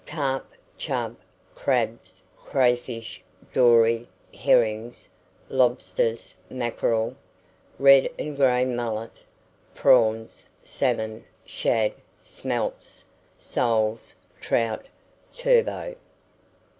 Carp, 0.07 0.47
chub, 0.79 1.15
crabs, 1.53 2.23
crayfish, 2.35 3.21
dory, 3.53 4.07
herrings, 4.33 5.07
lobsters, 5.47 6.33
mackerel, 6.49 7.15
red 7.77 8.09
and 8.17 8.35
gray 8.35 8.65
mullet, 8.65 9.21
prawns, 9.75 10.43
salmon, 10.63 11.23
shad, 11.45 11.93
smelts, 12.19 13.05
soles, 13.37 14.15
trout, 14.39 14.87
turbot. 15.37 15.99